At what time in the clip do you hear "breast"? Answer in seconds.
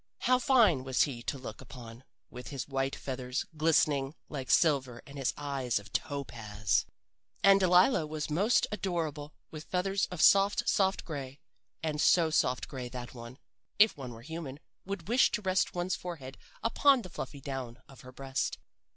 18.11-18.57